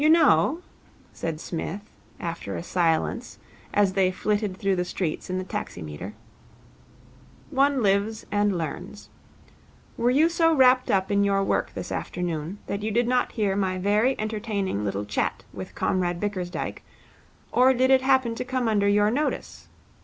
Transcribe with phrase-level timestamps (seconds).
[0.01, 0.61] 'You know,'
[1.13, 1.83] said Psmith,
[2.19, 3.37] after a silence,
[3.71, 6.15] as they flitted through the streets in the taximeter,
[7.51, 9.09] 'one lives and learns.
[9.97, 13.55] Were you so wrapped up in your work this afternoon that you did not hear
[13.55, 16.81] my very entertaining little chat with Comrade Bickersdyke,
[17.51, 19.67] or did it happen to come under your notice?